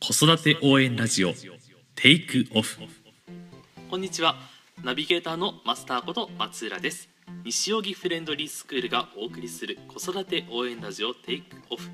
[0.00, 1.32] 子育て応援ラジオ
[1.96, 2.78] テイクオフ
[3.90, 4.36] こんにちは。
[4.84, 7.08] ナビゲーターのマスターこと松浦です。
[7.44, 11.90] 西荻フレンドリースクールがお送りする子育て応援ラジオテイクオフ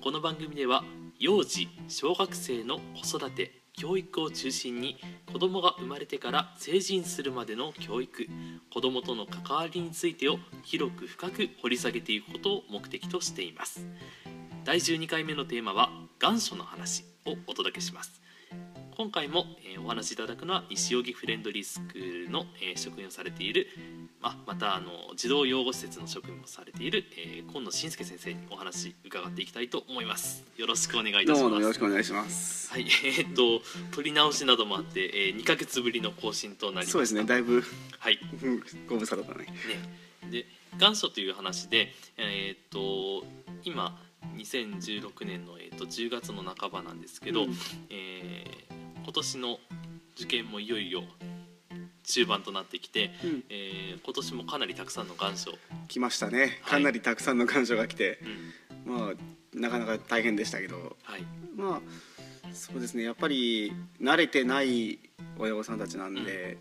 [0.00, 0.84] この番組では
[1.18, 4.96] 幼児小学生の子育て教育を中心に
[5.30, 8.28] 子どもが生まれてから成人するまでの教育
[8.72, 13.84] 子どもとの関わりについてを広く深く掘り下げていくことを目的としています。
[14.64, 15.90] 第12回目のテーマは
[16.20, 17.09] 願書の話。
[17.26, 18.20] をお届けします。
[18.96, 23.66] 今回も、えーお話しいただくのは西荻フレンドリースクールの、えー職員をされている、
[24.20, 30.44] ままたあの児童養護施設の職員もされている、えー、今野信介先生にお話伺っていきたいと思います。
[30.56, 31.40] よろしくお願いいたします。
[31.40, 32.70] どうもよろしくお願いします。
[32.70, 33.62] はい、 えーっと
[33.92, 37.64] 取り直しなどもあって、えー、2ヶ月ぶりの更新となりそうですね、だいぶ
[37.98, 38.18] はい。
[38.42, 39.46] うんご無沙汰だね。
[39.46, 40.46] ね、で
[40.78, 43.26] 願書という話で、えーっと
[43.64, 43.98] 今
[44.36, 47.54] 2016年の、えーっと10月の半ばなんですけど、うん
[47.90, 49.58] えー今年の
[50.14, 51.02] 受験もいよいよ
[52.04, 55.52] 中盤となってきて、うんえー今年もかなりたくさんの願書、
[55.88, 56.40] 来ましたね。
[56.40, 56.50] はい。
[56.50, 58.18] かなりたくさんの感謝が来て、
[58.86, 58.96] うん。
[58.96, 59.14] まあ
[59.54, 61.24] なかなか大変でしたけど、はい。
[61.56, 61.80] まあ
[62.52, 64.98] そうですね、やっぱり慣れてない
[65.38, 66.58] 親御さんたちなんで、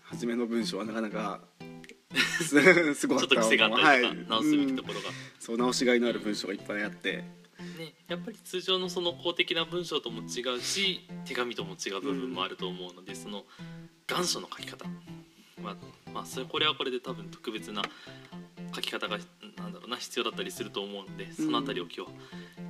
[0.00, 1.40] 初めの文章はなかなか
[2.14, 2.44] す
[2.94, 4.26] すごかったちょっと癖があったりとか、はい。
[4.28, 5.14] 直すべきところが、うん。
[5.38, 7.24] そう直しがいのある文章がいっぱいあって、
[7.78, 13.44] ね、やっぱり通常のその公的な文章とも違うし手紙とも違う部分もあると思うので、その
[14.06, 14.84] 願書の書き方、
[15.62, 15.76] まあ、
[16.12, 17.82] まあそれこれはこれで多分特別な
[18.74, 19.18] 書き方が
[19.56, 22.12] なんだろうな必要だったりすると思うのでそのあたりを今日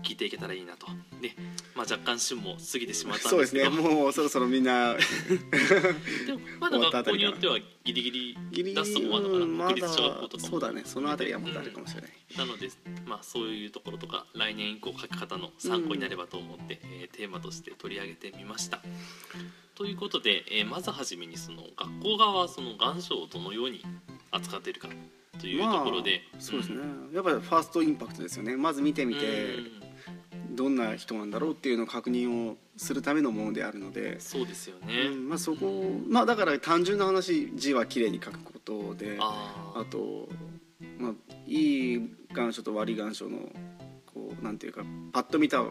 [0.03, 0.86] 聞いていけたらいいなと。
[1.20, 1.34] で、
[1.75, 4.95] まあ、若干旬も過ぎてしまったんそうですね、ですけどもうそろそろみんな
[6.27, 10.48] でもまだ学校によってはギリギリギリ出すとこもあるのかな、うんま国立小学だ校とかも。
[10.50, 12.11] そうだね、そのあたりはまだあるかもしれない。
[12.36, 12.70] なので、
[13.06, 18.83] まあ、そういうところとか来年以降書き方の参考になればと思って、えーテーマとして取り上げてみました。
[19.75, 23.84] ということで、えーまずはじめにその学校側はその願書をどのように
[24.30, 24.89] 扱っているか
[25.41, 26.79] というところで、まあそうですね、
[27.12, 28.57] やっぱりファーストインパクトですよね。
[28.57, 29.08] まず見てうん。
[29.11, 29.58] みて、
[30.55, 35.02] どんな人なんだろうっていうのを確認をするためのものであるので、そうですよね。
[35.08, 40.29] うんまあ、そこまあだから単純な話字はきれいに書くことでああと、
[40.98, 41.12] まあ、
[41.46, 43.39] いい願書と悪い願書の
[44.07, 45.64] こうなんていうかパッと見た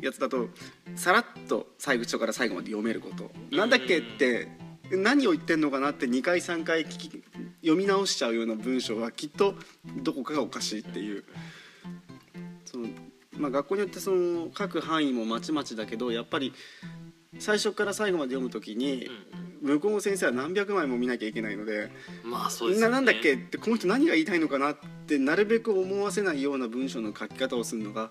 [0.00, 0.48] やつだと
[0.94, 4.48] さらっと最初から最後まで読めること、なんだっけって
[4.90, 7.22] 何を言ってんのかなって2回3回聞き
[7.60, 9.54] 読み直しちゃうような文章はきっと
[10.02, 11.24] どこかがおかしいっていう
[13.38, 16.52] まあ、学校によってその書く範囲もまちまちだけどやっぱり
[17.38, 19.08] 最初から最後まで読むときに
[19.60, 21.90] 向こうの先生は何百枚も見なきゃいけないので
[22.24, 22.92] うん、まあそうですよね。
[22.92, 28.10] ななんだっけってこの人何が言いたいのかなってなるべく思わせないような文章の書き方をするのが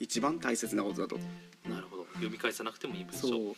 [0.00, 1.18] 一番大切なことだと。
[1.68, 2.02] なるほど。
[2.14, 3.28] 読み返さなくてもいい文章。
[3.28, 3.54] そう。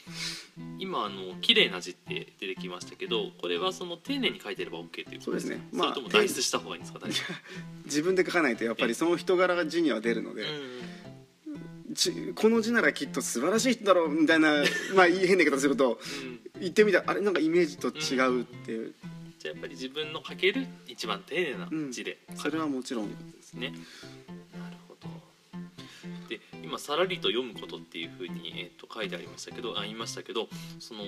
[0.78, 5.60] 今あの綺麗な字って出てきましたけどこれはその丁寧に書いてれば OK ということそうですね。
[5.70, 7.00] そまあれとも代筆した方がいいんですか
[7.84, 10.46] 自分で書かないとやっぱりその人柄が字には出るので、ち
[12.34, 14.52] この字ならきっと素晴らしい人だろうみたいな
[14.94, 16.60] まあ変な言い方すると夫、うん。
[16.60, 18.72] 言ってみたらあれなんかイメージと違うって。
[18.72, 18.94] いう、
[19.38, 22.18] じゃあやっぱり自分の書ける一番丁寧な字で。
[22.36, 23.70] 書それはもちろんですね。
[23.70, 25.08] なるほど。
[26.28, 30.48] で今さらりと読むことっていうふうに、えー、と書いてありましたけどあ言いましたけど
[30.80, 31.04] その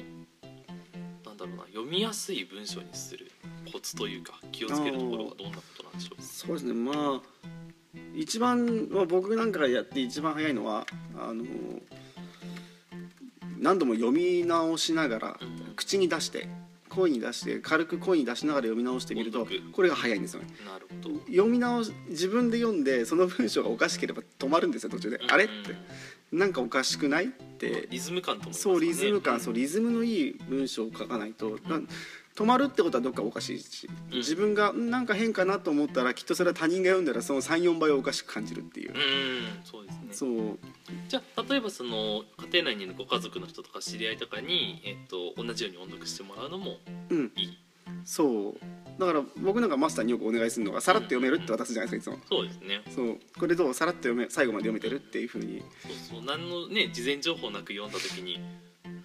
[1.24, 3.30] なんだろうな読みやすい文章にする
[3.72, 6.22] コツというか気をつけるところはどんなことなんでしょう？
[6.22, 6.74] そうですね。
[6.74, 7.20] まあ
[8.15, 10.87] 一番、まあ、僕なんかがやって一番早いのは
[11.19, 11.45] あの
[13.59, 16.49] 何度も読み直しながらうんうん口に出して
[16.89, 20.49] 声に出して軽く声に出しながら読み直してみるとこれが早いんですよね。
[20.65, 21.21] なるほど。
[21.27, 25.31] 読み直し自分で読んでその文章がおかしければ止まるんですよ途中で、うん。
[25.31, 25.53] あれって。
[26.33, 27.87] なんかおかしくないって。
[27.91, 28.55] リズム感とね。
[28.55, 31.81] そうリズム感、そうリズムのいい文章を書かないと、な
[32.36, 34.19] 止まるってことはどっかおかしいし、うん。
[34.19, 38.92] 自分がんなんか変かなと思ったらきっとそれは他人が読んだらその34倍おかしく感じるっていう。
[38.92, 38.98] う、ん。
[39.64, 40.08] そうですね。
[40.12, 40.58] そう。
[41.08, 46.77] じゃあ例えばその家庭内にいるご家族の人とか知り合いとかに、えっと同じように音読してもらうのも
[47.09, 47.33] うん。
[47.36, 47.59] いい。
[48.04, 49.00] そう。
[49.00, 52.27] だから僕なんかマスターによくお願いするのがさらっと読めるって渡すじゃないですかいつも。
[52.28, 52.82] そうですね。
[52.94, 53.18] そう。
[53.39, 55.62] これどうさらっと読め最後まで読めてるっていうふうに。
[55.82, 56.22] そうそう。
[56.22, 58.41] 何のね事前情報なく読んだ時に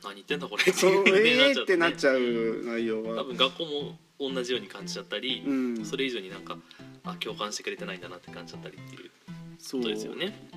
[0.03, 0.63] 何言ってんだこれ。
[0.71, 3.17] っていう風にえーってなっちゃうう内容は。
[3.17, 5.85] 多分学校も同じように感じちゃったり、うん。
[5.85, 6.57] それ以上になんか
[7.03, 9.11] あ共感してくれてないんだなって感じちゃったりっていう
[9.57, 9.81] そう。
[9.81, 10.47] ことですよね。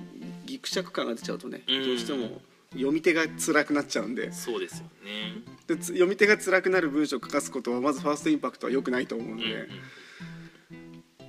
[0.45, 1.83] ぎくしゃく感が出ちゃうとねうん。
[1.85, 2.41] どうしても
[2.73, 4.31] 読み手が辛くなっちゃうんで。
[4.31, 5.43] そうですよね。
[5.67, 9.69] でつ読み手が辛くなる文章を書かすことはまずファーストインパクトは良くないと思うので、うんうん。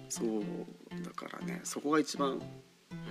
[0.08, 0.42] そう。
[1.04, 2.40] だからねそこが一番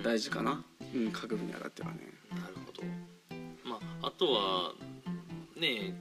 [0.02, 0.64] 大事かな、
[0.94, 2.12] うん、書く分にあたってはね。
[2.30, 2.82] なるほど。
[3.64, 4.74] まあとは
[5.56, 5.94] ね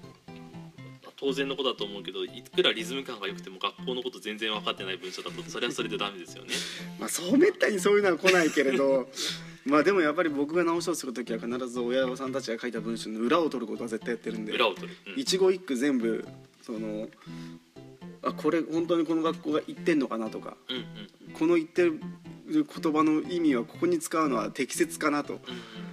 [1.17, 6.53] 当然のことだと思うけどいくらリズム感が良くても学校のこと全然分かってない文章だとそれはそれでダメですよね。
[6.99, 9.09] まあそうめったにそういうのは来ないけれど
[9.65, 15.19] まあでもやっぱり僕が直しをする時は必ず親御さんたちが書いた文章の裏を取ることは絶対やってるんで裏を取る、うん。
[15.19, 16.25] 一語一句全部
[16.61, 17.09] その
[18.21, 20.85] あこれ本当にこの学校が言ってんのかなとかうんうん。
[21.33, 21.99] この言ってる
[22.47, 22.63] 言
[22.93, 25.35] 葉の意味はここに使うのは適切かなと。
[25.35, 25.84] うん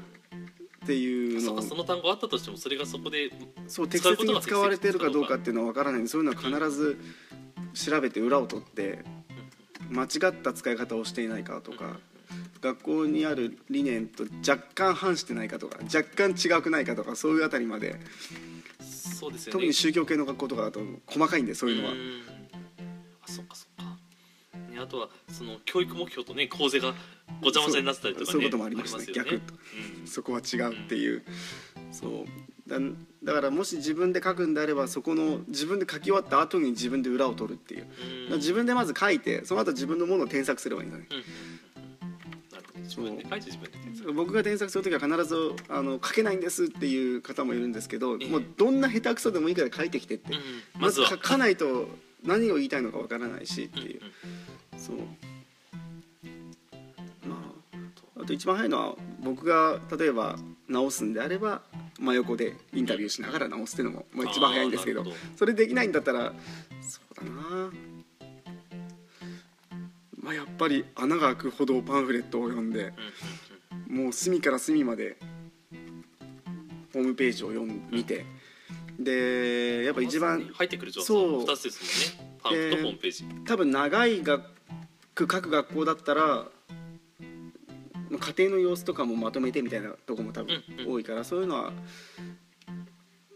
[0.82, 3.31] っていうのをその単語あったとしてもそれがそこで
[3.69, 6.99] そう適切に使われてるかどうかっていうのは分からないんでそういうのは必ず
[7.75, 9.05] 調べて裏を取って
[9.90, 11.99] 間違った使い方をしていないかとか
[12.61, 18.00] 学校にある理念と若干反してないかとか若干違くないかとかそういうあたりまで
[18.82, 19.52] そうですよね。
[19.52, 21.94] 特に宗教系の学校とかだと細かいんでそういうのは。
[21.94, 21.96] ん。
[23.23, 23.71] あそっかそっか、ね、
[24.82, 26.94] あとはその教育目標とね構成が
[27.40, 29.02] ごちゃごちゃになってたりとかねそういうこともありますね。
[29.02, 29.14] よね。
[29.14, 29.34] 逆。
[29.34, 29.38] う
[30.05, 30.06] ん。
[30.06, 31.23] そこは違うっていう。
[31.93, 32.11] そう。
[32.69, 32.79] だ
[33.25, 37.81] だからもし自分で書くんであればそこの自分で書き終わった後に自分で裏を取るっていう。
[37.81, 37.90] だか
[38.31, 40.93] ら自分でまず書いてその後自分のものを添削すればいいん。
[40.93, 41.06] だね
[44.14, 45.37] 僕が添削する時は必ず
[45.69, 48.29] あの書けないんですっていう方もいるんですけど、ええ。
[48.29, 50.81] もうどんな下手くそでもいいから書いてきてって、うん。
[50.81, 51.88] まず書かないと
[52.25, 54.00] 何を言いたいのかわからないしっていう、
[54.82, 54.96] そう。
[57.26, 57.37] ま
[58.17, 60.37] ああと一番早いのは僕が例えば
[60.69, 61.62] 直すんであれば
[61.99, 65.05] 真横でインタビューしながら直すっていうのも、まあ、一番早いんですけど
[65.37, 66.32] それできないんだったら
[66.81, 67.70] そうだな。
[70.20, 72.93] まあやっぱり穴が開くほどパンフレットを読んで
[73.88, 75.17] もう隅から隅まで
[76.93, 78.25] ホームページを読ん見て
[78.99, 81.44] でやっぱ一番入ってくる情報そう。
[81.44, 82.32] 2つですもんね。
[82.43, 84.51] パンフとホームページ、多分長い学
[85.26, 90.92] 区各学校だったらまあ家庭の様子とかもまとめてみたいなとこも多分うんうん。
[90.92, 91.72] 多いからそういうのは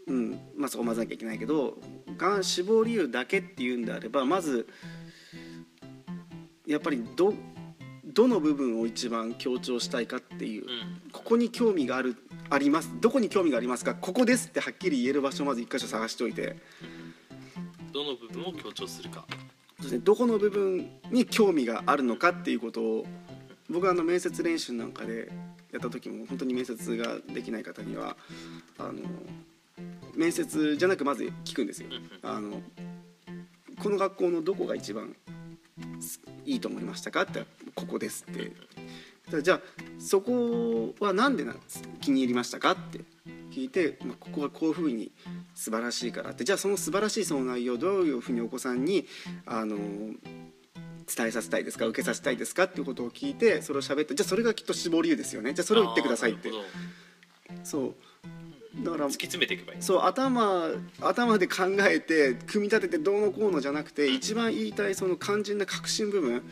[0.07, 1.77] うんまあそこ混ぜなきゃいけないけど
[2.17, 4.67] がん死亡理由だけっていうんであればまず
[6.65, 7.33] やっぱりど
[8.05, 11.11] どの部分を一番強調したいかっていううん。
[11.11, 12.15] ここに興味がある
[12.49, 12.89] あります。
[13.01, 13.95] どこに興味がありますか？
[13.95, 16.57] ここですってはっきり言える場所をまず一箇所探しておいて。
[17.93, 19.25] どの部分を強調するか
[20.03, 23.05] どこの部分に興味があるのかっていうことを
[23.69, 25.31] 僕はあの面接練習なんかで
[25.71, 28.17] やった時も本当に面接ができない方には
[28.79, 28.93] あの
[30.15, 31.89] 面接じゃなくまず聞くんですよ。
[32.23, 32.61] あの
[33.81, 35.15] この学校のどこが一番
[36.45, 37.45] いいと思いましたかって
[37.75, 38.51] ここですって。
[39.43, 39.61] じゃあ
[39.99, 41.45] そこは何で
[41.99, 43.01] 気に入りましたかって
[43.57, 45.11] 聞いて、まあ、ここはこういうふうに
[45.55, 46.43] 素晴らしいからって。
[46.43, 49.07] じゃあその素晴らしいその内容をどういうふうにお子さんに
[49.47, 55.55] あの伝えさせたいですか受けさせたいですかっていうことを聞いてそれを喋ってじゃあそれがきっと死亡理由ですよね。
[55.55, 56.51] じゃあそれを言ってくださいって。
[57.63, 57.95] そう。
[58.83, 59.81] だから突き詰めていけばいい。
[59.81, 60.69] そう頭
[61.01, 66.43] 頭で考えて組み立ててどうのこうのじゃなくて一番言いたいその肝心な核心部分、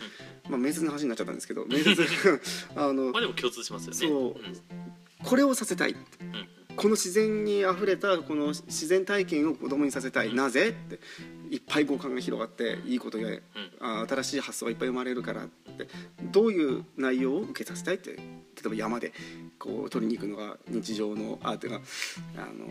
[0.50, 1.96] まあ、面接の話になっちゃったんですけど面接。
[2.76, 3.98] あのまあでも共通しますよね。
[4.00, 5.24] そうん。
[5.24, 5.92] これをさせたい。
[5.92, 6.55] うん
[6.86, 10.70] この自然にあふれたこの自然体験を子供にさせたい、なぜ？
[10.70, 11.00] って
[11.50, 13.40] いっぱい五感が広がっていいことや、
[13.82, 15.88] あ新しい発想がいっぱい生まれるからって
[16.32, 18.22] どういう内容を受けさせたいって例
[18.68, 19.14] えば山で
[19.58, 21.78] こう取りに行くのが日常のアートが、
[22.38, 22.68] あの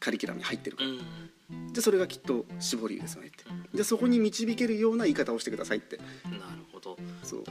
[0.00, 1.72] カリキュラムに入ってるから、うん。
[1.74, 3.44] でそれがきっと絞りですよねって。
[3.76, 5.98] でそこに導けるような言い方をしてくださいって。
[5.98, 6.96] なるほど。
[7.22, 7.44] そう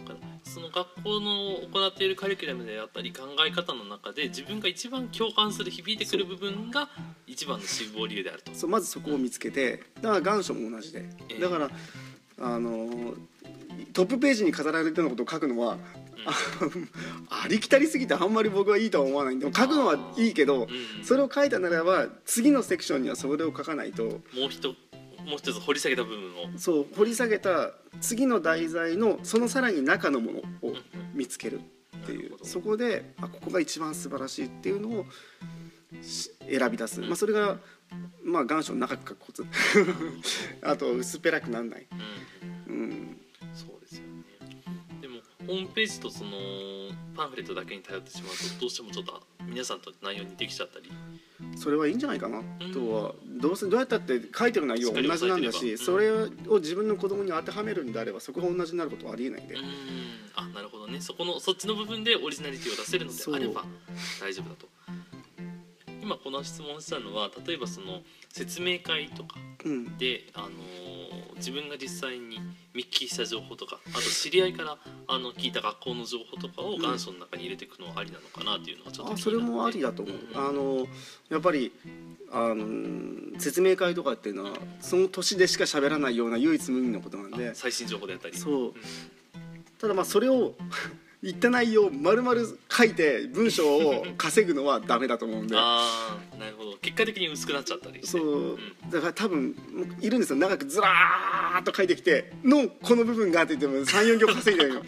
[0.57, 6.89] その学校の行っているカリキュラムであったり考え方の中で自分が一番共感する響いてくる部分が
[7.27, 8.51] 一番の死亡理由であると。
[8.55, 11.05] そうまずそこを見つけてだから願書も同じで。
[11.29, 11.39] ええ。
[11.39, 11.69] だから
[12.39, 13.13] あの
[13.93, 15.77] トップページに飾られてるようなことを書くのは、
[16.25, 16.33] あ
[17.45, 19.35] ありきたりすぎてあんまり僕はいいとは思わない。
[19.35, 21.05] んでも書くのはいいけどうん。
[21.05, 24.03] それを書いたならば次のセクションにはそれを書かないと。
[24.03, 24.73] もう一
[25.27, 26.57] もう一つ掘り下げた部分を。
[26.57, 30.73] そう掘り下げた次の題材のそのさらに中のものを
[31.13, 32.17] 見つけるっていう。
[32.17, 32.45] なるほど。
[32.45, 35.05] そこであここが一番素晴らしいっていうのを
[36.01, 37.57] し選び出す、まあ、それが
[38.23, 39.45] まあ願書の長く書くコツ
[40.61, 41.87] あと薄っぺらくならない、
[42.67, 42.73] うん。
[42.73, 43.17] うん、
[43.53, 44.23] そうですよね。
[45.01, 46.31] でもホームページとその
[47.15, 50.89] パンフレットだけに頼ってしまうとどうしてもちょっと皆さんと内容にできちゃったり。
[51.55, 52.41] それはいいんじゃないかな
[52.73, 56.29] とはどうせどうやったって書いてる内容は同じなんだしそれを
[56.59, 59.55] 自分の子供に当てはめるんであればそこが同じになることはありえないんで。
[59.55, 59.61] うん。
[60.35, 61.01] あなるほどね。
[61.01, 63.65] そこのそっちの部分でオリジナリティを出せるのであれば
[64.21, 64.67] 大丈夫だと。
[66.01, 69.97] 今この質問したのは例えばその説明会とかうん。
[69.97, 70.86] で、あのー
[71.37, 72.39] 自分が実際に
[72.73, 74.77] 見聞きした情報とかあと知り合いから
[75.07, 80.87] あの聞いた学校の情報とかを願書の中に入れていくのはありなのかなっていうのはちょっとあそれもありだと思う、あの
[81.29, 81.71] やっぱり
[82.31, 84.51] あの説明会とかっていうのは
[84.81, 87.55] その年でしか喋らないような唯一無二のことなんで。
[87.55, 88.37] 最新情報であったり。
[88.37, 88.73] そう。
[89.79, 90.53] ただまあそれを
[91.23, 95.55] 言った内容を丸々書いて文章を稼ぐのはダメだと思うんで。
[95.57, 96.66] ああなるほど。
[96.66, 96.66] 結
[96.97, 98.07] 果的に薄くなっちゃったりして。
[98.07, 98.57] そう。
[98.91, 99.55] だから多分
[100.01, 100.39] いるんですよ。
[100.39, 104.81] 長くずらーっと書いてきて「のこの部分が」って言っても34行稼いでるの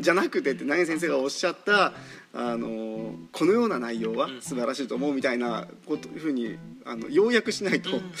[0.00, 1.92] じゃなくてって投げ先生がおっしゃった
[2.32, 8.12] あのこのような内容は素晴らしいと思うみたいなこというふうにあの要約しないと、うん。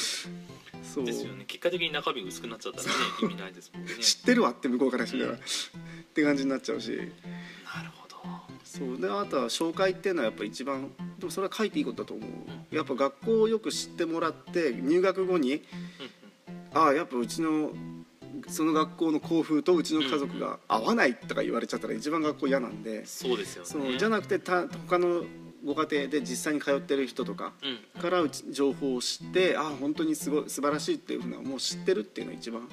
[0.82, 1.04] そう。
[1.04, 1.44] ですよね。
[1.46, 2.90] 結果的に中身薄くなっちゃったらね
[3.22, 3.92] 意味ないですもんね。
[4.00, 5.38] 知ってるわって向こうからしてたら、っ
[6.14, 7.00] て感じになっちゃうし
[8.64, 9.00] そう。
[9.00, 12.74] であとは紹介っていうのはやっぱ一番でもそれは書いていいことだと思う。
[12.74, 15.62] やっぱ学校をよく知ってもらって入学後に
[16.74, 17.72] ああやっぱうちの
[18.48, 23.04] その学校の校風とうちの家族が合わないとか言われちゃったら一番学校嫌なんで。
[23.06, 23.68] そうですよね。
[23.68, 25.24] そうじゃなくてた他の
[25.64, 27.52] ご家庭で実際に通ってる人とか
[27.94, 28.02] うん。
[28.02, 32.68] からうち情報を知ってああ本当にすごい素晴らしいっていうふうなもう知ってるっていうのが一番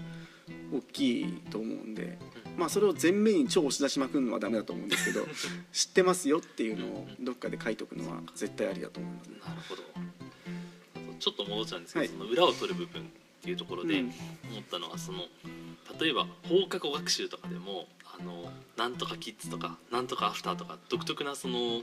[0.73, 2.17] 大きいと思うんで、
[2.59, 5.25] まあそれを前面に超押し出しまくるのはダメだと思うんですけど
[5.71, 9.37] 知ってますよっていうのをどっかで書いておくのは絶対ありだと思いますね。
[9.39, 9.83] なるほど。
[11.19, 12.09] ちょっと戻っちゃうんですけど、はい。
[12.09, 13.05] その裏を取る部分っ
[13.41, 14.13] ていうところでうん。
[14.51, 15.25] 思ったのはその
[15.99, 17.87] 例えば放課後学習とかでも
[18.19, 21.81] あのなんとかキッズとかなんとかアフターとか独特なその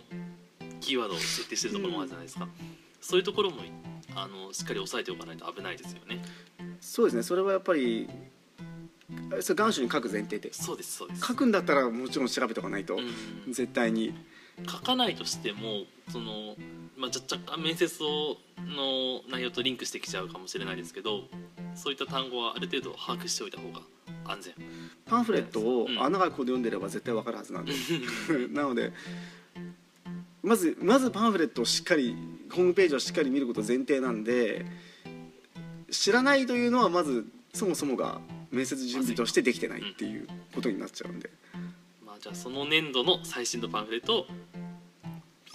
[0.80, 2.48] キーワードを設定してるところもあるじゃないですか、
[3.00, 3.62] そういうところも
[4.14, 6.22] あのしっかり押さえておかないと危ないですよね。
[6.80, 7.22] そうですね。
[7.22, 8.08] それはやっぱり
[9.40, 10.52] それ願書に書く前提で？
[10.52, 11.26] そうですそうです。
[11.26, 13.52] 書くんだったらもちろん調べておかないと、うん。
[13.52, 14.14] 絶対に。
[14.66, 16.56] 書かないとしてもその、
[16.96, 21.24] まあ、若干面接をの内容とリンクしてきちゃうかもしれないですけど
[21.74, 23.82] そういった単語はある程度把握しておいた方が
[24.24, 24.54] 安全。
[25.04, 26.02] パンフレットをうん。
[26.02, 27.72] 穴がここで読んでれば絶対わかるはずなんで。
[28.48, 28.92] なので
[30.42, 32.16] まずまずパンフレットをしっかり
[32.50, 34.64] ホームページをしっかり見ること前提なんで
[35.90, 38.20] 知らないというのはまずそもそもが
[38.56, 41.30] 面接準備としてできてないっていうことになっちゃうんで。
[42.04, 44.26] まあ、じゃあその年度の最新のパンフレットを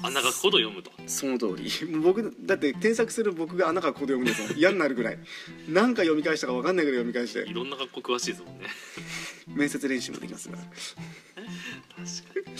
[0.04, 0.92] 穴がくほど読むと。
[1.08, 1.70] その通り。
[2.02, 5.20] 僕だって添削する僕が穴がここで読む んですもん嫌になるぐらい。
[5.68, 7.50] 何回読み返したか分かんないぐらい読み返して。
[7.50, 8.68] いろんな学校詳しいですもんね
[9.48, 12.56] 面接練習もできますから確かに。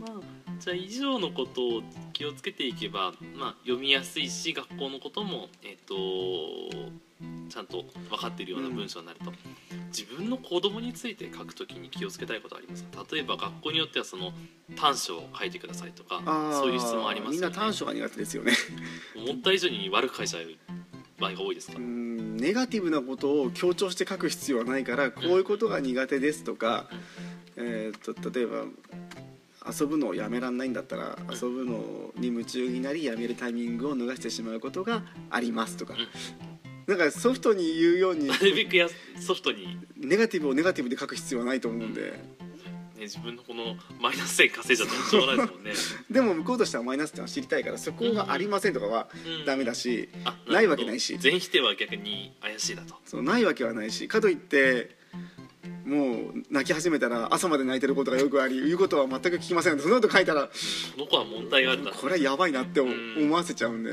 [0.00, 5.94] まあじゃあ以上のことを気をつけていけば、まあ、読みやすいし学校のこともえっ、と
[7.56, 9.32] ちゃんと分かっているような文章になると、
[9.88, 13.06] 自分の子供について書くときに気をつけたいことはありますか？
[13.10, 14.32] 例えば学校によってはその
[14.76, 16.20] 短所を書いてくださいとか
[16.52, 17.38] そういう質問ありますよね。
[17.38, 18.52] みんな短所が苦手ですよね。
[19.16, 20.44] 思った以上に悪く書いちゃう
[21.18, 21.78] 場合が多いですか？
[21.78, 26.90] ネガティブなことを強調して書く必要はないからこういうことが苦手ですとか、
[27.56, 28.64] えー、と例えば
[29.68, 31.34] 遊ぶのをやめらんないんだったらうん。
[31.34, 35.94] 遊ぶのに夢中になりやめるタイミングを逃してしまうことがありますとか、
[36.86, 38.88] なんかソフトに言うようになるべくや
[39.18, 42.22] ソフトに、ね、ネガティブをネガティブで書く必要はないと思うんで、
[43.00, 45.72] 自分のこのマイナス点稼いじゃったらしょうがないですもんね。
[46.10, 49.44] でも向こうとしてはマイナス点は知りたいからそこがありませんとかはうん。
[49.44, 51.18] ダメだし、あないわけないし。
[51.18, 52.94] 全否定は逆に怪しいだと。
[53.04, 54.08] そうないわけはないし。
[54.08, 54.96] かといって
[55.84, 60.50] もう泣き始めたら朝まで泣いてることがよくあり言うことは全く聞きませんそんなこと書いたらこ
[60.98, 61.92] の子は問題があるだ。
[61.92, 63.90] これはやばいなって思わせちゃうんで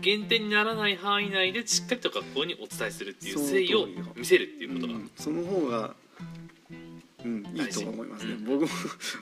[0.00, 3.86] 減点にならない範囲内でしっかりと学校にお伝えするっていう誠意を
[4.16, 5.10] 見せるっていうことが、うん。
[5.16, 5.94] その方が
[7.24, 8.26] うんいいと思います。
[8.26, 8.68] ねうん僕も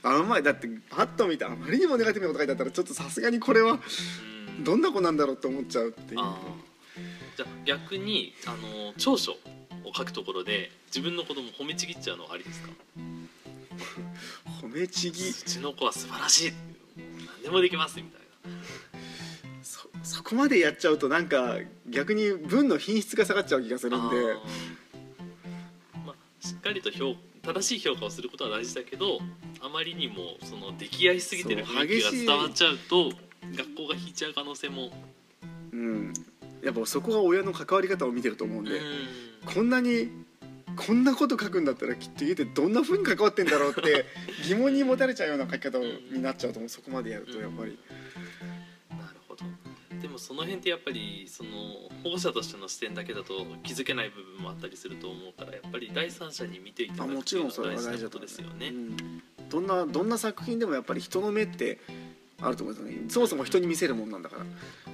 [0.03, 3.79] あの前だってパッと見てあまりにもネガティブなこと書いてあったらちょっとさすがにこれは
[4.59, 4.65] うん。
[4.65, 6.21] どんな子なんだろうって思っちゃうっていう。
[7.37, 9.33] じゃあ逆にあの長所
[9.85, 12.69] を書くところで自分の子供褒めちぎっちゃうのはありですか？
[14.63, 15.31] 褒めちぎ。
[15.31, 16.53] うちの子は素晴らしい。
[16.97, 18.94] 何でもできますみたいな
[20.05, 21.57] そそこまでやっちゃうとなんか
[21.89, 24.17] 逆に文の品質が下がっちゃう気がするんで。
[26.07, 29.19] まあ、しっかりと評正しい評価をすることは大事だけど
[29.61, 33.11] あまりにもその出来合いすぎてる雰囲気が伝わっちゃうと
[33.55, 34.91] 学校が引いちゃう可能性も。
[35.73, 36.15] うん。
[36.63, 38.83] やっぱそこが親の関わり方を見てると思うんで、うん。
[39.47, 40.09] こんなに
[40.77, 44.07] こんなこと書くんだったらきっと家でどんな風に関わってんだろうって
[44.47, 46.69] 疑問に持たれちゃうような書き方になっちゃうと思う。
[46.69, 47.67] そこまでやるとやっぱり。
[47.67, 48.04] なるほどで
[50.15, 51.51] もその辺ってやっぱりその
[52.03, 58.69] 保護者としての視点だけだと気づけない部分もあったりすると思うからやっぱり第三者に見ていただくっていうのはちろんそれは大事なことですよね。
[58.69, 59.23] うん。
[59.51, 61.79] どんなどんな作品でもやっぱり人の目って
[62.41, 63.11] あると思うんですよね。
[63.11, 64.43] そもそも人に見せるもんなんだから。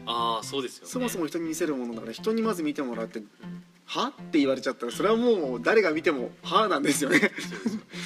[0.07, 0.91] ああそうですよね。
[0.91, 3.23] そもそも人に見せるものだから人にまず見てもらって
[3.85, 4.09] は？
[4.09, 7.19] って言われちゃったらそれはもう誰が見ても「は」なんですよね。
[7.19, 7.59] そうですよ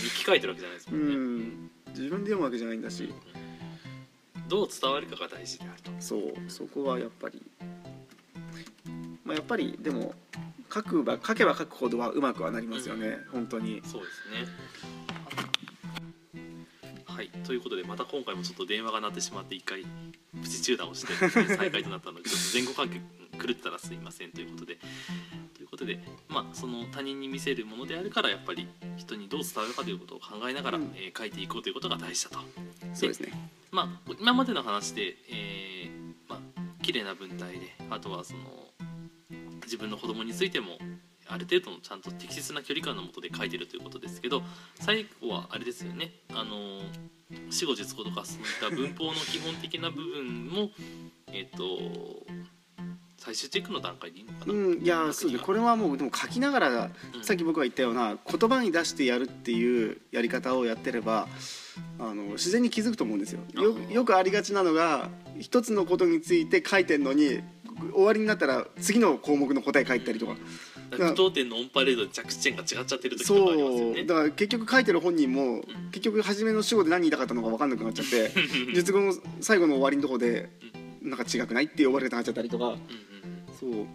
[0.03, 1.71] 日記書いてるわけじゃないですうもんね、ん。
[1.89, 3.13] 自分で読むわけじゃないんだし
[4.49, 5.91] どう伝わるかが大事であると。
[6.01, 7.43] そうそこはやっぱり。
[9.25, 10.15] まあやっぱりでも
[10.73, 13.83] 書くば書けば書くほどはうまくはなりますよね、本当に。
[13.85, 14.49] そうですね。
[17.07, 17.29] はい。
[17.45, 19.85] ということでまた今回もちょっと電話が鳴ってしまって一回
[20.43, 23.01] プチ中断をして再開となったのでちょっと前後関係
[23.39, 24.79] 狂ってたらすいませんということで
[25.75, 30.95] ことでまあその他人に見せるものであるからやっぱり人にどう伝わるかということを考えながら、うん。
[30.95, 32.39] えー書いていこうということが大事だと。
[32.93, 33.33] そうですね。
[33.71, 36.39] まあ、今までの話で、えーまあ
[36.83, 38.41] 綺麗な文体であとはその
[39.65, 40.79] 自分の子供についても
[41.27, 44.43] ある程度のちゃんと適切な距離感のもとで書いてるということですけど
[44.75, 46.13] 最後はあれですよね。
[46.31, 46.83] あの
[47.51, 50.71] 死後述語とかそういった文法の基本的な部分も
[51.33, 51.65] えっと
[53.19, 55.39] 最終チェックの段階でいいのかな、うんいやそうですね。
[55.39, 57.25] これはもうでも書きながら、うん。
[57.25, 61.27] さっき僕が言ったような言葉に出してやるっていうやり方をやってれば
[61.99, 63.41] あの自然に気づくと思うんですよ。
[63.55, 65.09] よよくありがちなのが
[65.41, 67.41] 一つのことについて書いてんのに
[67.93, 70.37] 終わりになったら次の項目の答え書いたりとか、
[70.91, 73.95] 句読点のオンパレードで着地点が違っちゃってる時とかありますよね。
[73.97, 74.07] そう。
[74.07, 75.63] だから結局書いてる本人も、ん。
[75.91, 78.33] 結局初めの主語で何言いたかったのか分かんなくなっちゃって
[78.75, 80.51] 術後の最後の終わりのとこで
[81.05, 82.77] なんか違くないっていう終わり方になっちゃったりとか。
[83.61, 83.87] そう。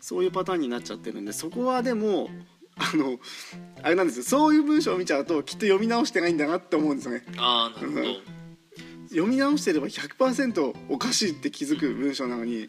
[0.00, 2.30] そういうパターンになっちゃってるんでそこはでも
[2.76, 3.18] あの
[3.82, 4.22] あれなんですよ。
[4.24, 7.24] そういう文章を見ちゃうときっと読み直してないんだなって思うんですよね。
[7.36, 12.68] ああなるほど、う ん読み直してれば100%おかしいって気づく文章なのに。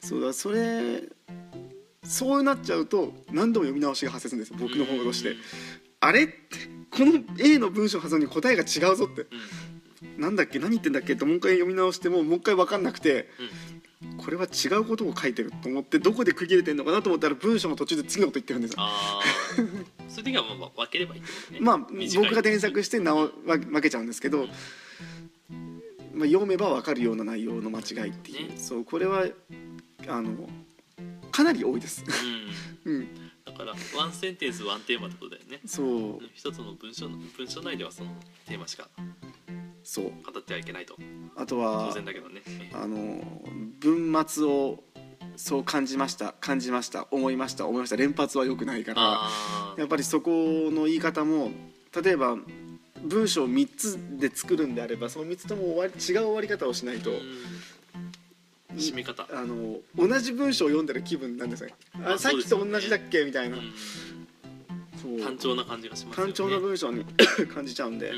[0.00, 1.08] そうだそれ
[2.04, 4.56] そうなっちゃうと何度も読み直しが発生するんですよ。
[4.60, 5.30] 僕の方として。
[5.30, 5.36] うん。
[6.00, 6.34] あれって
[6.90, 9.22] この A の文章発音に答えが違うぞって。
[9.22, 9.28] うん
[10.18, 13.42] なんだっけ何言ってんだっけともう一回読み直してももう一回分かんなくてう
[13.74, 13.76] ん。
[14.18, 18.76] これは違うことを書いてると思ってどこで区切れてんのかなと思ったら文章の途中で次のこと言ってるんですよ。
[18.80, 19.22] ああ
[20.08, 21.60] そういう時はまあ分ければいいね。
[21.60, 24.48] まあ僕が添削して直わ分けちゃうんですけど、
[26.12, 28.58] まあ、読めば分かるような内容の間違いっていう、ね。
[28.58, 29.26] そうこれは
[30.08, 30.48] あの
[31.32, 32.04] かなり多いです。
[32.84, 32.92] うん。
[32.92, 33.08] うん、
[33.46, 35.60] だからワンセンテンスワンテーマってことだよね。
[35.64, 36.28] そう。
[36.34, 38.14] 一つの文章の文章内ではその
[38.46, 38.88] テーマしか
[39.88, 40.96] そう語ってはいけないと。
[41.36, 42.42] あと当は然だけどね。
[42.74, 43.22] あの
[43.78, 44.82] 文末を
[45.36, 49.28] そう感じました感じました思いました思いました連発は良くないから
[49.78, 50.30] やっぱりそこ
[50.72, 51.50] の言い方も
[52.02, 52.36] 例えば
[53.04, 57.10] 文章3つで作るんであればその3つとも終わり違う終わり方をしないと。
[58.74, 59.26] 締め方。
[59.32, 61.74] あの同じ文章を読んでる気分なんですね。
[62.04, 63.24] ああさっきと同じだっけ？
[63.24, 63.56] みたいな、
[65.22, 66.32] 単調な感じがしますよね。
[66.32, 67.04] 単調な文章に
[67.54, 68.16] 感じちゃうんで、うん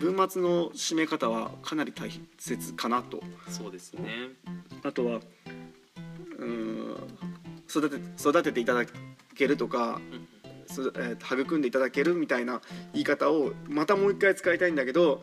[0.00, 3.22] 文末の締め方はかなり大切かなと。
[3.48, 4.30] そうですね。
[4.82, 6.96] あとはうーん
[7.68, 8.84] 育て育てていただ
[9.34, 10.00] けるとか
[10.78, 15.22] うえー育んでいただけるみたいな言い方をまたもう一回使いたいんだけど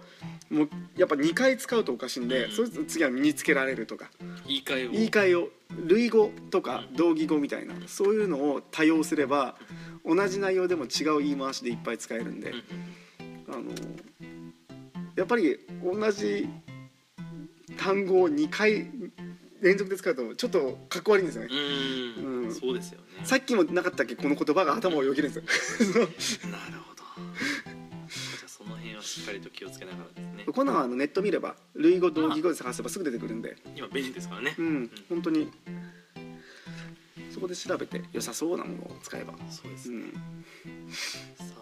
[0.50, 4.10] もうやっぱ2回使うとおかしいんで、うんそれ次は身につけられるとか。
[4.48, 4.92] 言い換えを。
[4.92, 5.50] 言い換えを
[5.88, 9.56] 類語とか同義語みたいなそういうのを多用すれば
[10.06, 13.63] 同じ内容でも違う言い回しでいっぱい使えるんでうんあの
[15.18, 16.48] やっぱり同じ
[17.76, 18.90] 単語を2回
[19.62, 21.50] 連続で使うとちょっとかっこ悪いんですよね。
[21.52, 22.44] うん。
[22.44, 22.54] うん。
[22.54, 23.26] そうですよね。
[23.26, 24.16] さっきもなかったっけ？
[24.16, 26.06] この言葉が頭をよぎるんですよ。
[26.52, 27.04] なるほど。
[28.08, 30.46] じゃあその辺はしっかりと気をつけながらですね。
[30.46, 34.56] こんなのはあのネット見れば類語同義語で探せばすぐ出てくるんで、今便利ですからね。
[34.60, 35.52] うん、本当に。
[37.32, 39.34] そこで調べて良さそうなものを使えば。
[39.50, 39.98] そうですね。
[39.98, 40.14] うん、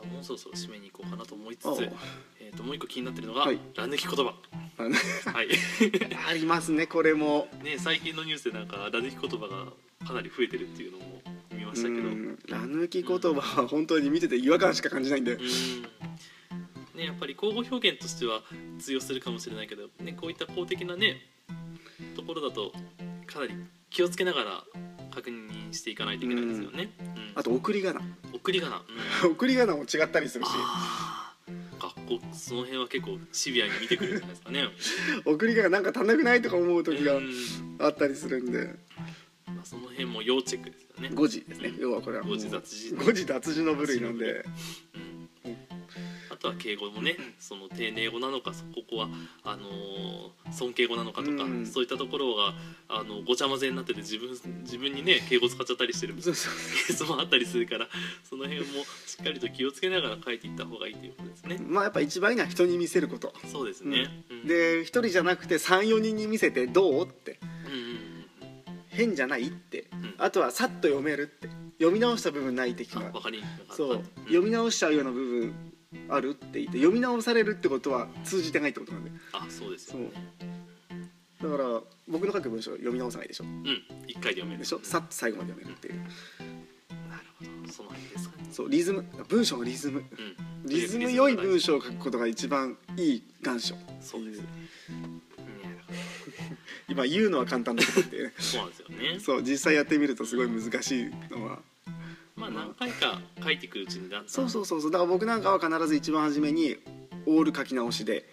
[0.05, 1.75] もうそろそろ締めに行こうかなと思いつつあ
[2.39, 3.59] えーともう一個気になってるのがはい。
[3.75, 4.33] ラ抜き言葉。
[5.31, 5.47] はい。
[6.27, 7.49] ありますねこれも。
[7.63, 9.73] ね最近のニュースでなんかラ抜き言葉が
[10.07, 12.01] かなり増えてるっていうのも見ましたけど。
[12.01, 12.39] うん。
[12.47, 15.85] ラ抜き言葉は本当に見てて違和感しか感じないんで、うん。
[16.95, 18.41] ね、やっぱり交互表現としては
[18.79, 21.21] 通用するかもしれないけど、ね、こういった公的なね
[22.15, 22.71] ところだと
[23.27, 23.53] かなり
[23.89, 24.63] 気をつけながら
[25.15, 26.89] 確認していかないといけないですよね。
[26.99, 27.31] うん。
[27.35, 28.01] あと送り仮名。
[28.33, 28.81] 送り仮名、
[29.23, 30.49] うん、送り仮名も違ったりするし。
[30.53, 31.55] あー。
[31.81, 34.67] 学校その辺は結構シビアに見てくるんじゃないですかね。
[35.25, 37.31] 送り仮名なんか足んなくないとか思う時がうん。
[37.79, 38.75] あったりするんで。
[39.47, 41.11] まあ、その辺も要チェックですよね。
[41.13, 41.73] 誤字ですね。
[41.79, 44.43] 要はこれはもう誤字脱字誤字脱字の部類なんで。
[44.95, 45.01] うん。
[45.01, 45.14] あ
[46.45, 49.09] とは敬語もねその丁寧語なのかここは
[49.43, 52.53] あのー尊敬語なのかとか、うんそういったところが
[52.87, 54.29] あのごちゃ混ぜになってて自分
[54.61, 57.87] 自分にね敬語使っちゃったりしてるケそうそうースもあったりするから
[58.23, 61.57] その辺もしっかりと気をつけながら書いていった方がいいということですね。
[61.67, 63.33] まあやっぱ一番いいのは人に見せること。
[63.51, 64.07] そうですね。
[64.29, 67.39] うん、で一人じゃなくて34人に見せてどうって。
[68.89, 69.79] 変じゃないって。
[69.79, 70.15] ん。
[70.17, 71.49] あとはさっと読めるって。
[71.77, 73.29] 読み直した部分ない的なあわか
[73.71, 74.03] そう、ん。
[74.25, 75.74] 読み直しちゃうような部分
[76.09, 79.11] あるって言って読み直されるってことは通じてないってことなんで。
[79.33, 79.99] あそうですよ。
[79.99, 80.11] ね
[81.41, 83.43] だから僕の書く文章読み直さないでしょ。
[83.43, 83.83] うん。
[84.07, 84.59] 一回で読める。
[84.59, 84.79] でしょ？
[84.83, 85.95] さっと最後まで読めるっていう。
[87.09, 87.71] なるほど。
[87.73, 88.47] その辺ですかね。
[88.51, 89.99] そうリズム文章のリズム。
[89.99, 90.69] うん。
[90.69, 94.41] リズム良い文章章を書くことが一番いい願書そうです。
[96.87, 99.19] 今言うのは簡単だけどってそうなんですよね。
[99.19, 101.59] そう実際やってみるとすごい難しいのは
[102.35, 104.29] まあ何回か書いてくるうちにだんだん。
[104.29, 104.91] そうそうそうそう。
[104.91, 106.77] だから僕なんかは必ず一番初めに
[107.25, 108.25] オール書き直しで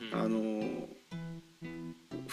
[0.00, 0.24] うんうん。
[0.24, 0.59] あの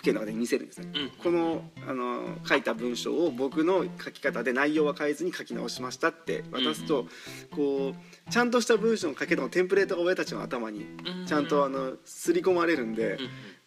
[0.08, 0.92] ー父兄の中で見せるんですね。
[0.94, 1.10] うん。
[1.24, 7.08] この、あのー書いた文章を僕の書き方で内容は変えずに書き直しましたって渡すと、
[7.52, 10.86] こうちゃんとした文章の書き方のテンプレートが親たちの頭に
[11.26, 13.18] ちゃんとあの刷り込まれるんで、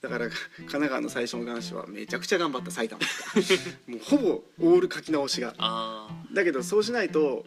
[0.01, 3.01] だから 神奈川の最初の願書はめちゃくちゃ頑張った埼玉
[3.87, 5.55] もうほぼオール書き直しが。
[6.33, 7.45] だけどそうしないと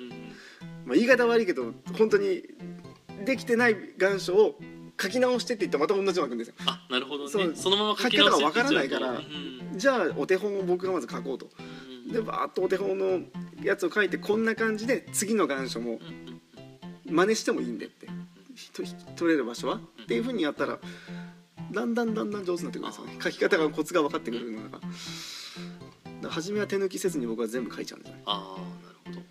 [0.86, 2.44] まあ、言い方悪いけど本当に
[3.26, 4.60] できてない願書を
[5.02, 6.54] 書き直してって言ってまた同じのが来るんですよ。
[6.66, 7.48] あなるほどそう。
[7.48, 9.18] ねそのまま書き方がわからないからうん
[9.72, 9.76] う。
[9.76, 9.78] ん。
[9.78, 11.50] じゃあお手本を僕がまず書こうと。
[12.08, 12.14] うん。
[12.14, 13.20] でバーッとお手本の
[13.64, 16.00] やつを書いてこんな感じで次の願書も
[17.06, 18.08] 真似してもいいんでって。
[19.16, 19.76] 取れる場所は？
[20.04, 20.78] っていうふうにやったら
[21.72, 23.18] だんだんだんだん上手になってくるんですよね。
[23.20, 24.80] 書き方がコツが分かってくるのが。
[26.30, 28.24] 初めは手抜きせずに僕は全部書いちゃうんですよね。
[28.28, 29.22] ああなるほど。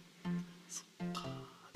[0.68, 1.26] そっか。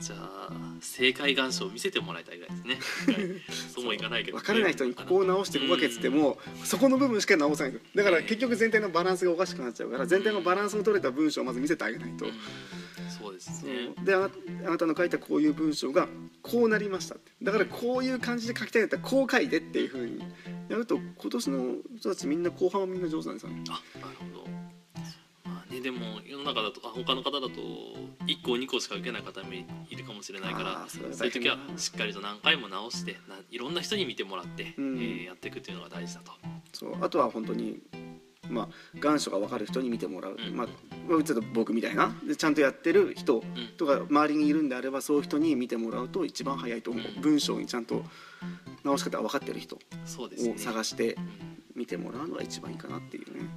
[0.01, 0.36] じゃあ
[0.81, 3.43] 正解願書を見せてもらいたいぐらいですね。
[3.75, 7.81] そうもいかないけど、分からない人にここを直してここがけっつってもそこの部分しか直さない。
[7.95, 12.27] だから結局全体のバランスがおかしくなっちゃうから全体のバランスの取れた文章をまず見せてあげないと。
[12.27, 12.33] うん。
[13.11, 14.05] そうですそねう。
[14.05, 14.31] であな
[14.67, 16.09] あなたの書いたこういう文章が
[16.43, 20.23] こうなりましただからこういう感じで書きたいんだったらこう書いてっていうふうに
[20.69, 23.65] やると今年の人たちみんな後半はみんな上手なんですよね。
[23.69, 24.46] あなるほど。
[24.46, 24.46] まあ
[25.77, 27.49] ねでも世の中だとあ他の方だと
[28.27, 29.65] 1個2個しか受けない方もい
[29.97, 34.99] るかもしれないからそういう時はしっかりと何回も直してないろんな人に見てもらって、うん。
[34.99, 36.33] えーやっていくっていうのが大事だと。
[36.73, 37.81] そうあとは本当に
[38.49, 40.57] まあ願書が分かる人に見てもらう、うん。
[40.57, 40.67] まあ
[41.09, 42.15] まあちょっと僕みたいな。
[42.27, 43.45] でちゃんとやってる人うん。
[43.77, 47.21] とか周りにいるんであればそういう人に見てもらうと一番早いと思う、うん。
[47.23, 48.05] 文章にちゃんと
[48.85, 49.79] 直し方が分かってる人を
[50.57, 51.57] 探してうん。
[51.77, 53.51] 見てもらうのが一番いいかなっていうね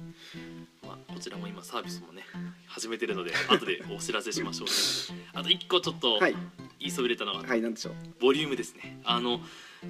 [0.90, 2.22] まあ、こちらも今サービスもね
[2.66, 5.22] 始めてるので後でお知らせしましょうね。
[5.34, 6.34] あと1個ちょっとはい。
[6.80, 8.98] 言いそびれたのが、はいなんでしょボリュームですね。
[9.04, 9.38] あの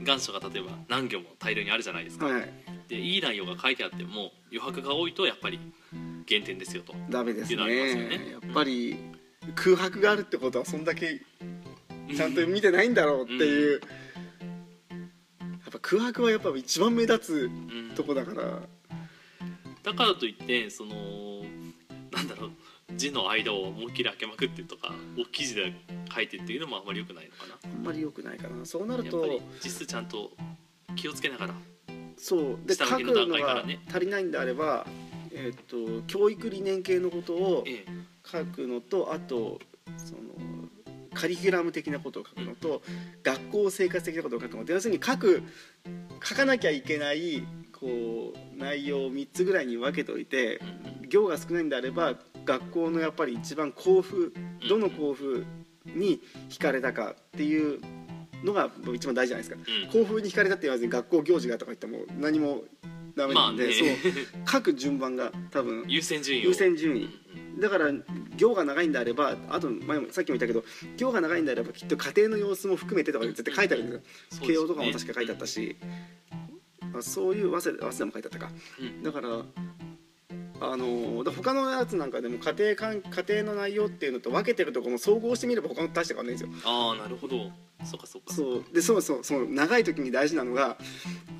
[0.04, 2.52] 願書が例えば何行も大量にあるじゃないですか、うはいはい。
[2.88, 5.60] でいい内容が書いてあっても余白が多いとやっぱり
[6.26, 6.92] 減点ですよと。
[7.08, 7.64] ダメですね。
[7.64, 8.30] ね。
[8.32, 8.98] やっぱり
[9.54, 11.20] 空白があるってことはそんだけ
[12.14, 13.80] ちゃんと見てないんだろうっていう、
[14.90, 14.96] や
[15.68, 17.94] っぱ空白はやっぱ一番目立つうん。
[17.94, 18.62] とこだから
[19.82, 20.94] だからといってその
[22.12, 22.50] なんだろう
[22.96, 25.72] 字の間を思いっきり開けまくってとか大きい字で
[26.12, 27.58] 書いてっていうのもあんまり良くないのかな。
[27.64, 28.66] あんまり良くないかな。
[28.66, 30.30] そうなるとやっぱり字数ちゃんと
[30.96, 31.54] 気をつけながら
[32.16, 32.58] そう。
[32.66, 34.86] で書くのが足りないんであれば、
[35.32, 38.10] えっと教育理念系のことをええ。
[38.24, 39.60] 書くのとあと
[39.96, 40.20] その
[41.14, 42.82] カリキュラム的なことを書くのと
[43.22, 44.72] 学校生活的なことを書くのと。
[44.72, 45.42] 要するに書く
[46.22, 47.42] 書かなきゃいけない
[47.80, 50.60] こう内容を3つぐらいに分けておいて
[51.08, 52.14] 行が少ないんであれば
[52.44, 54.30] 学校のやっぱり一番校風
[54.68, 55.44] どの校風
[55.86, 57.80] に惹かれたかっていう
[58.44, 59.56] のが一番大事じゃないですか。
[59.56, 60.04] うん。
[60.04, 62.62] 校風に惹かれたって言わずに学校行事がとか言っても何も
[63.16, 63.88] ダメまあなんで、ねそう。
[64.50, 66.48] 書く順番が多分優先順位を。
[66.48, 67.04] 優先順位。
[67.04, 67.90] うんだから
[68.36, 70.64] 行が長いんであればあと前もさっきも言ったけど
[70.96, 74.46] 行が長いんであればきっと家庭の様子も含めてとか絶対書いてあるんですよ。
[74.46, 75.76] 慶応とかも確か書いてあったし、
[76.98, 78.50] あそういう早稲田早稲田も書いてあったか。
[78.80, 79.02] うん。
[79.02, 79.28] だから
[80.62, 86.54] あのだ他のやつなんかでも家庭間家庭の内容っていうのと分けてるところも総合してみれば他の大して変わんないんですよ。
[86.66, 87.50] ああなるほど。
[87.84, 88.34] そうかそうか。
[88.34, 88.64] そう。
[88.72, 90.76] でそうそうそう長い時に大事なのが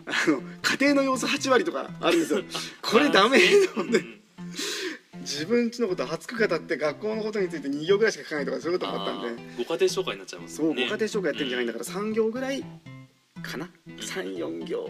[0.07, 2.43] あの家庭の様子8割とかあるんですよ。
[2.81, 3.75] これダメう。
[3.75, 4.03] んなんで
[5.21, 9.43] 自分家のこと熱く語って学校のことについて2行ぐらいしか書かないとかそういうこともあったんで。
[9.59, 12.65] ご家庭紹介になっちゃいますそうご家庭紹介やってるんじゃないんだから3行ぐらい
[13.43, 13.69] かな。
[13.99, 14.89] 34行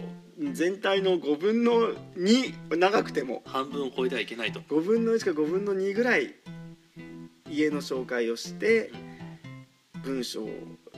[0.53, 3.42] 全体の5分の2長くても。
[3.44, 4.61] 半分を超えてはいけないと。
[4.61, 6.35] 5分の1か5分の2ぐらい
[7.50, 8.90] 家の紹介をして
[10.05, 10.48] 文章を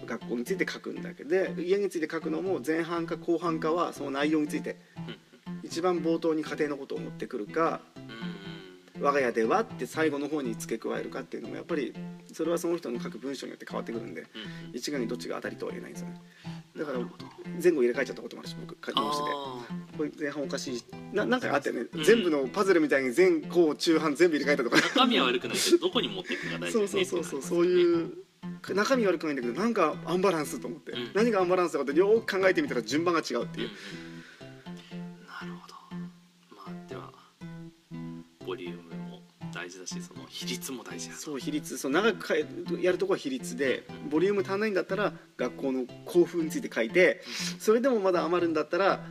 [0.06, 4.76] 学校について書くんだけどで家について書くのも前半か後半かはその内容について
[5.62, 7.80] 一番冒頭に家庭のことを持ってくるか
[8.96, 9.02] うん。
[9.02, 11.92] 我が家ではって最後の方に付け加えるかっていうのもやっぱり
[12.32, 14.28] それはその人の書く文章によって変わってくるんでうん。
[14.74, 16.20] 一概にどっちが当たりとは言えないんですよね
[16.76, 16.98] だから
[17.62, 19.82] 前後入れ替えちゃったこともあるし僕書き直してて。
[20.18, 22.04] 前半おかしいななんかあったよね、うん。
[22.04, 24.76] 全部のパズルみたいに前後中半全部入れ替えたとか。
[24.96, 26.86] 中身は悪くないけどどこに持っていくかが大事ね。
[26.88, 28.12] そうそうそうそういう
[28.74, 31.10] 中身悪くないんだけどなんかアンバランスと思って、うん。
[31.14, 33.68] 何がアンバランスだかってよく考えてみたら順番が違うっていう、
[35.28, 35.74] なるほど。
[36.56, 37.12] まあでは
[38.46, 38.91] ボリュームも
[39.62, 41.78] 大事だしその比率も大事だとそう比率。
[41.78, 42.44] そう長くかえ
[42.80, 47.20] やるとこは比率でボリューム足んないんだったら学校の校風について書いて
[47.60, 49.04] それでもまだ余るんだったら、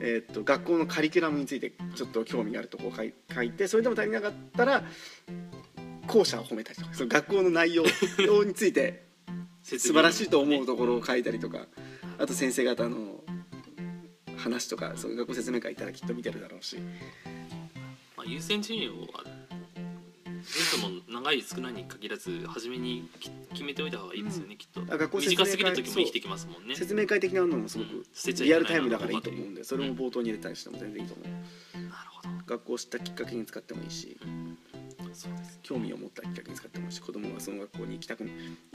[0.00, 4.82] えーっと学校のカリキュラムについてちょっと興味があるとこを書い書いてそれでも足りなかったら
[6.08, 7.84] 校舎を褒めたりとかその学校の内容
[8.44, 9.04] について
[9.62, 11.68] 素晴らしいと思うところを書いたりとか
[12.18, 13.22] あと先生方の
[14.36, 16.78] 話とかそういう学校説明会行ったらきっと見てるだろうし。
[18.22, 19.08] まあ、優先順位を
[20.42, 27.90] あ全部も長い少ないに限らず初めにき決めておいた方がいいですよね、きっとあ学校説明会短すぎる時も生きてきますもんね説明会的なのもすごうん。
[27.90, 28.04] く
[28.44, 32.28] リアルタイムだからいいと思うんでそれもうん冒頭に入れたりしても全然いいと思うなるほど。
[32.46, 34.18] 学校を知ったきっかけに使ってもいいし
[35.62, 38.30] 興味を持ったきっかけに使ってもいいし子供がその学校に行きたく行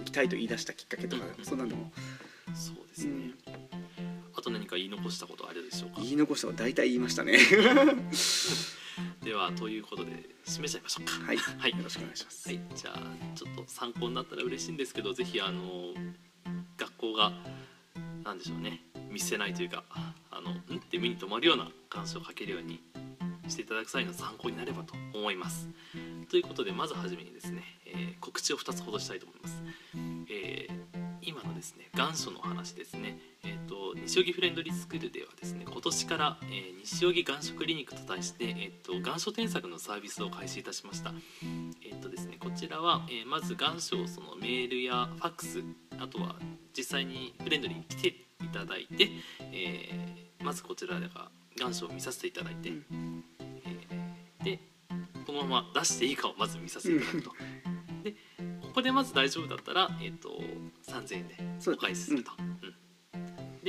[0.06, 1.92] きたいと言い出したきっかけとかうんそんなんでも。
[2.56, 3.32] そうですね、
[4.36, 6.02] あと何か言い残したことあるでしょうか？
[6.02, 7.38] 言い残したは大体言いましたね
[9.28, 10.12] ではということで
[10.46, 11.12] 締めちゃいましょうか。
[11.26, 11.72] はい、はい。
[11.72, 13.00] よろしくお願いします、はい、じゃあ
[13.36, 15.62] ちょっと参考になったら嬉しいんですけどぜひあの
[16.78, 17.34] 学校が
[18.24, 18.80] なんでしょうね。
[19.12, 20.80] 見せないというかあのん？
[20.80, 22.80] って目に留まるような願書を書けるように
[23.50, 25.68] していただく際の参考になればと思います。
[26.30, 29.62] ということでまずはじめにですね、えー告知を2つほどしたいと思います。
[30.32, 30.78] えー
[31.22, 41.12] 今のですね願書の話ですね、えー、と西荻フレンドリースクールではですね今年から、えー西荻願書クリニックと題して、えー、と願書添削のサービスを開始いたしました。
[41.84, 45.64] えっとですね、こちらは、えーまず願書をそのメールやファックス
[46.00, 46.38] あとは
[46.76, 49.10] 実際にフレンドリーに来ていただいて、
[49.52, 51.30] えーまずこちらでが
[51.60, 54.60] 願書を見させていただいて、えーで
[55.26, 57.32] このまま出していいかをまず見させていただくと。
[58.04, 58.12] で
[58.62, 60.30] ここでまず大丈夫だったら、えー、と
[60.88, 61.36] 3000円で
[61.74, 62.32] お返しすると。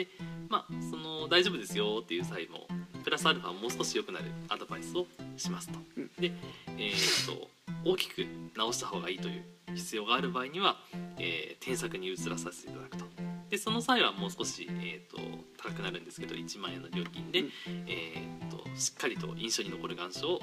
[0.03, 0.09] うんで
[0.49, 2.67] まあその大丈夫ですよっていう際も
[3.03, 5.07] プラスアルファもう少し良くなるアドバイスを
[5.37, 5.79] しますと。
[5.97, 6.33] うんで、
[6.77, 7.49] えー、と
[7.85, 10.77] 大きく直した方がいいという必要がある場合には、
[11.19, 13.05] えー添削に移らさせていただくと。
[13.51, 15.19] でその際はもう少し、えー、と
[15.57, 17.51] 高くなるんですけど1万円の料金で、うん
[17.87, 20.41] えー、としっかりと印象に残る願書を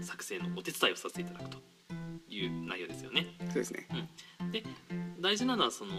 [0.00, 1.58] 作成のお手伝いをさせていただくと
[2.28, 3.26] いう内容ですよね。
[3.46, 3.86] そうですね
[4.52, 4.64] で
[5.22, 5.92] 大事なのはその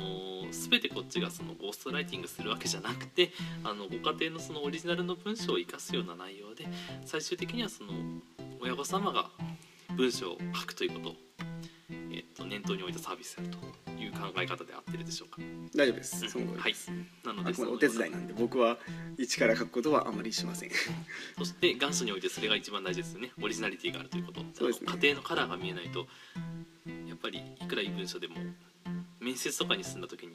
[0.52, 3.32] 全てこっちがそのゴーストライティングするわけじゃなくて
[3.64, 6.68] あのご家庭のそのオリジナルの文章を生かすような内容で
[7.06, 7.94] 最終的にはその
[8.62, 9.30] 親御様が
[9.96, 11.14] 文章を書くということを、
[12.12, 13.52] えっと念頭に置いたサービスである
[13.96, 15.38] という考え方で合ってるでしょうか。
[15.76, 16.20] 大丈夫です。
[16.30, 16.76] その通りはい。
[17.24, 18.78] なのであくまでお手伝いなんで僕は
[19.18, 20.70] 一から書くことはあまりしません。
[21.38, 23.32] そして元祖においてそれが一番大事ですよね。
[23.42, 24.42] オリジナリティがあるということ。
[24.54, 24.92] そうですね。
[24.92, 26.08] 家庭のカラーが見えないと
[27.08, 28.36] やっぱりいくらいい文章でも
[29.24, 30.34] 面接とかに進んだ時に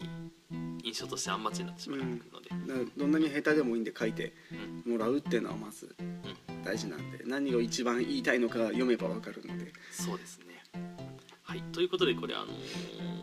[0.83, 2.07] 印象としてあんまちになってしまうの
[2.40, 4.33] で、などんなに下手でもいいんで書いて
[4.87, 4.92] うん。
[4.92, 5.94] もらうっていうのはまず
[6.64, 9.72] 大事なんで何を一番言いたいのか読めばわかるので。
[9.90, 10.44] そうですね。
[11.42, 13.17] はい、ということでこれあのー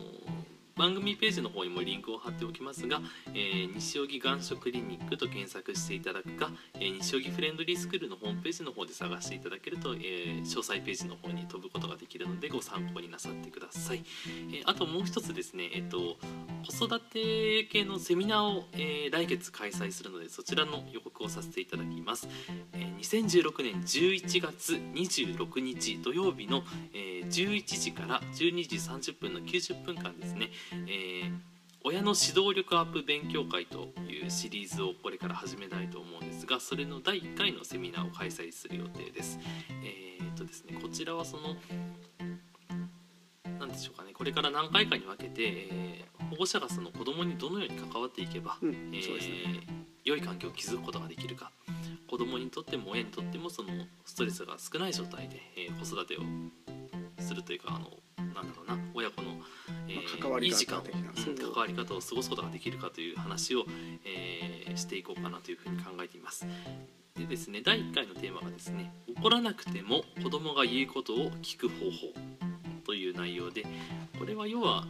[0.76, 3.00] 番組ページの方にもリンクを貼っておきますが、
[3.32, 14.04] えー西荻願書クリニックと検索していただくか、えー西荻フレンドリースクールのホームページの方で探していただけると、えー詳細ページの方に飛ぶことができるのでご参考になさってください。
[14.52, 16.18] えあともう一つですね、えっと
[16.66, 22.28] 子育て系のセミナーを、えー来月開催するのでそちらの予告をさせていただきます。
[22.72, 31.32] えー2016年11月26日土曜日の、えー11時から12時30分の90分間ですね、えー
[31.84, 39.38] 親の指導力アップ勉強会というシリーズをこれから始めたいと思うんですがそれの第1回のセミナーを開催する予定です。
[39.84, 41.54] えーっとですね、こちらはその
[43.60, 51.50] なんでしょうかねこれから何回かに分けて、えー保護者がその子供にどのように関わっていけば、うんえーね良い環境を築くことができるか
[52.08, 53.70] 子供にとっても親にとってもその
[54.04, 56.20] ストレスが少ない状態で、えー子育てを
[57.18, 57.90] するというかあの
[58.32, 59.30] なんだろうな親子の、
[59.88, 63.64] えーまあ関わり方いい時間を、ううん関わり方を過ごすことができるかという話を、
[64.04, 66.46] えーしていこうかなというふうに考えています。
[67.18, 72.12] でですね第1回のテーマがですね怒らなくても子供が言うことを聞く方法
[72.84, 73.64] という内容で
[74.18, 74.86] これは要は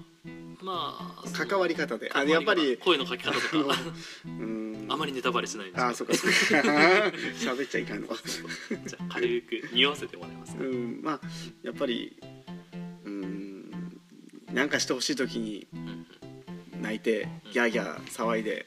[0.62, 2.10] まあ関わり方で。
[2.14, 2.76] あやっぱり。
[2.78, 3.76] 声の書き方とか。
[4.26, 4.86] うん。
[4.88, 6.68] あまりネタバレしないあそうかそうか。
[7.38, 8.08] 喋っちゃいかんの。
[8.08, 8.14] か
[8.86, 10.54] じゃあ軽く匂わせてもらえます。
[10.54, 11.20] か、うんまあ
[11.62, 12.16] やっぱり
[13.04, 14.00] うん
[14.52, 15.66] なんかしてほしい時に
[16.80, 18.66] 泣いてギャーギャー騒いで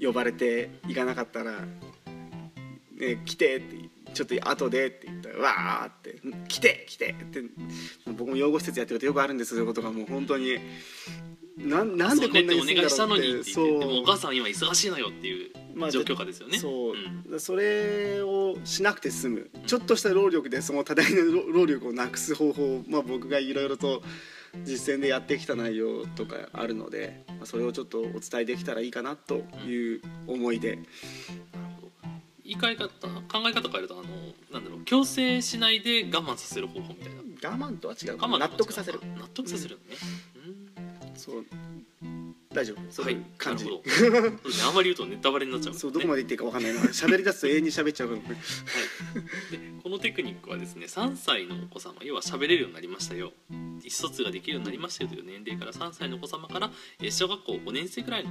[0.00, 1.64] 呼ばれて行かなかったら
[3.02, 3.76] ね、来てって
[4.14, 7.42] ちょっと後でって言ったらわーって来て来てって
[8.22, 10.58] 僕も養護施設やってるとよくあるんですそういうことがもう本当に。
[11.58, 17.40] なんなんでこんなにお願いしたのにって言ってでもお母んさん今忙しいのよっていうまあ状況下ですよね、そう、ん。
[17.40, 19.50] それをしなくて済む。
[19.66, 24.02] ちょっとした労力でその多大な労労力をなくす方法を、まあ、僕がいろいろと
[24.64, 30.88] 実践でやってきた内容とかあるので、まあ、それをちょっとお伝えできたらいいかなという思いで、なる
[31.80, 31.90] ほど
[32.44, 34.04] 言い換え方考え方変えるとあの
[34.52, 34.64] なん。
[34.64, 38.16] だろう強制しないで我慢させる方法みたいな我慢とは違う。
[38.16, 39.00] か我慢な納得させる。
[39.18, 39.96] 納得させるね、
[40.36, 41.16] うん。
[41.16, 41.44] そう。
[42.54, 42.80] 大丈夫。
[42.90, 43.14] そうい。
[43.14, 43.90] う感じ、なるほど。
[43.90, 44.68] そうですね。
[44.68, 45.74] あんまり言うとネタバレになっちゃう。
[45.74, 48.20] そうどこまで言っていいか分かんないな喋り出すと永遠に喋っちゃうから。
[48.20, 48.36] ねはい、
[49.52, 53.32] でこのテクニックはですね3歳のお子様要は喋れるようになりましたよ。
[53.50, 58.30] 意思疎通ができるようになりましたよという年齢から3歳のお子様から、えー小学校5年生くらいの、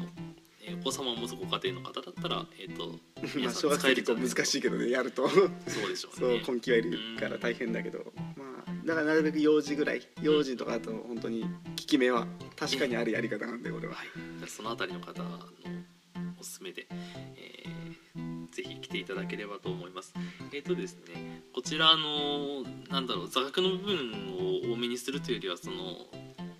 [0.63, 2.93] えーお子様を持つご家庭の方だったら、えー、とま
[3.23, 5.27] あ皆さん使えるんじゃない難しいけどねやると。
[5.27, 5.49] そう
[5.89, 8.13] でしょうそうね根気はいるから大変だけど。
[8.37, 13.95] まあだからなるべく幼児ぐらい幼児とかだと本当に効き目は確かにあるやり方なんで俺は。
[13.95, 14.07] はい、
[14.47, 15.39] そのあたりの方の
[16.39, 17.71] おすすめで、えー
[18.51, 20.13] ぜひ来ていただければと思います。
[20.53, 25.77] えっ、とですね、こちらあのなんだろう座学の部分を多めにするというよりはその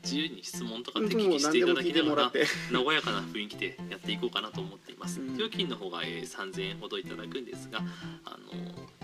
[0.04, 2.32] 自由に質問とかうん適宜していただきなが
[2.72, 5.20] ら和やかな雰囲気でやっていこうかなと思っています。
[5.20, 5.38] うん。
[5.38, 7.80] 料金の方が、えー3000円ほどいただくんですが、
[8.24, 9.01] あの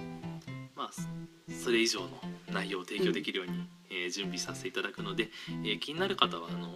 [0.78, 0.90] まあ
[1.64, 2.10] それ以上の
[2.52, 5.30] 内容を提供できるように、えー準備させていただくので、
[5.64, 6.70] えー気になる方はあの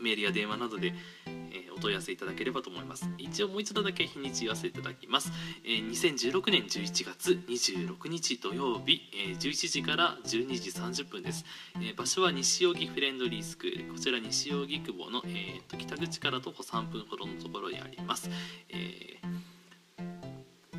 [0.00, 0.92] メールや電話などで、
[1.26, 3.06] えーお問い合わせいただければと思います。
[3.18, 5.30] 一応もう一度だけ日にち言わせていただきます、
[5.64, 10.70] えー2016年11月26日土曜日、えー11時から12時
[11.02, 11.44] 30分です、
[11.76, 13.92] えー場所は西荻フレンドリースクール。
[13.92, 18.28] こちら西荻窪の、えーと北口から徒歩3分ほどのところにあります、
[18.70, 19.55] えー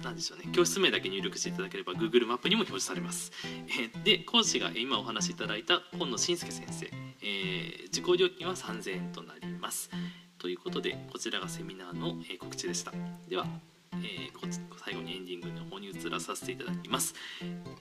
[0.07, 0.45] なんでしょうね。
[0.53, 6.89] 教室名だけ入力していただければ Google マップにも表示されます、えで講師が今お話しいただいた今野信介先生、
[7.21, 9.89] えー受講料金は3000円となります。
[10.37, 12.93] ということでこちらがセミナーの、告知でした。
[13.27, 13.45] では、
[13.93, 14.37] えー
[14.77, 17.13] 最後にエンディングの方に移らさせていただきます、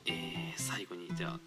[0.07, 1.41] えー最後にじゃあ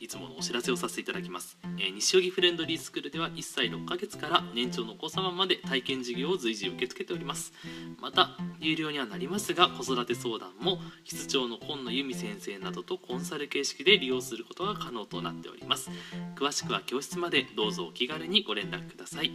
[0.00, 7.52] いつものお知らせをさせていただきます、えー西荻フレンドリースクールでは1歳6ヶ月から年長のお子様まで体験授業を随時受け付けております。
[8.00, 15.90] また有料にはなりますが子育て相談も室長の今野由美先生などとコンサル形式で利用することが可能となっております。
[16.36, 19.30] 詳しくは教室までどうぞお気軽にご連絡ください。